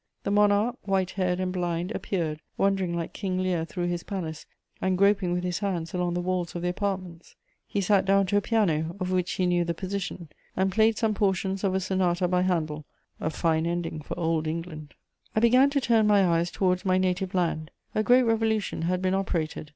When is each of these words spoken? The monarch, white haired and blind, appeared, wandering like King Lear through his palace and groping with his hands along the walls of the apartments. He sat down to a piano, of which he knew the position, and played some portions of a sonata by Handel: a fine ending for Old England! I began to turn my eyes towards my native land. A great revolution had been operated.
The 0.23 0.31
monarch, 0.31 0.77
white 0.81 1.11
haired 1.11 1.39
and 1.39 1.53
blind, 1.53 1.91
appeared, 1.91 2.39
wandering 2.57 2.95
like 2.95 3.13
King 3.13 3.37
Lear 3.37 3.65
through 3.65 3.85
his 3.85 4.01
palace 4.01 4.47
and 4.81 4.97
groping 4.97 5.31
with 5.31 5.43
his 5.43 5.59
hands 5.59 5.93
along 5.93 6.15
the 6.15 6.21
walls 6.21 6.55
of 6.55 6.63
the 6.63 6.69
apartments. 6.69 7.35
He 7.67 7.81
sat 7.81 8.03
down 8.03 8.25
to 8.25 8.37
a 8.37 8.41
piano, 8.41 8.95
of 8.99 9.11
which 9.11 9.33
he 9.33 9.45
knew 9.45 9.63
the 9.63 9.75
position, 9.75 10.29
and 10.57 10.71
played 10.71 10.97
some 10.97 11.13
portions 11.13 11.63
of 11.63 11.75
a 11.75 11.79
sonata 11.79 12.27
by 12.27 12.41
Handel: 12.41 12.83
a 13.19 13.29
fine 13.29 13.67
ending 13.67 14.01
for 14.01 14.17
Old 14.19 14.47
England! 14.47 14.95
I 15.35 15.39
began 15.39 15.69
to 15.69 15.79
turn 15.79 16.07
my 16.07 16.25
eyes 16.25 16.49
towards 16.49 16.83
my 16.83 16.97
native 16.97 17.35
land. 17.35 17.69
A 17.93 18.01
great 18.01 18.23
revolution 18.23 18.81
had 18.81 19.03
been 19.03 19.13
operated. 19.13 19.69